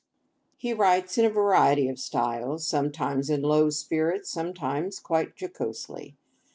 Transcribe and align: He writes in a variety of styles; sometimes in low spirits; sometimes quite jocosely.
He 0.57 0.73
writes 0.73 1.19
in 1.19 1.25
a 1.25 1.29
variety 1.29 1.87
of 1.87 1.99
styles; 1.99 2.65
sometimes 2.65 3.29
in 3.29 3.43
low 3.43 3.69
spirits; 3.69 4.31
sometimes 4.31 4.97
quite 4.99 5.35
jocosely. 5.39 6.15